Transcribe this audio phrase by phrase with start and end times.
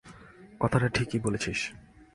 [0.59, 1.59] কথাটা ঠিকই বলেছিস।